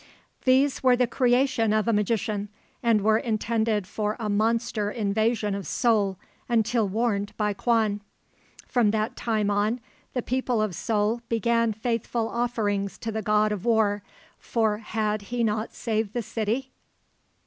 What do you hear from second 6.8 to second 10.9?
warned by Kwan. From that time on the people of